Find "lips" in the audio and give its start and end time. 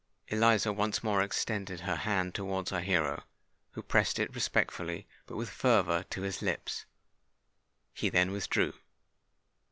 6.41-6.85